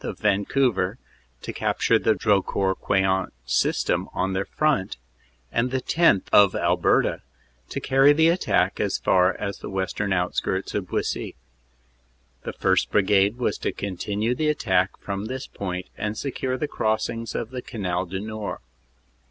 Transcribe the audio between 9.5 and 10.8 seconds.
the western outskirts